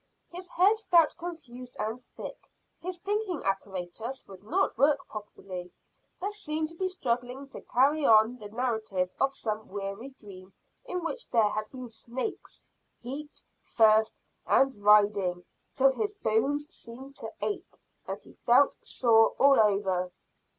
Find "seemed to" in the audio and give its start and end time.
6.33-6.75, 16.75-17.31